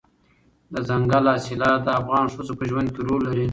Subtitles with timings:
[0.73, 3.47] دځنګل حاصلات د افغان ښځو په ژوند کې رول لري.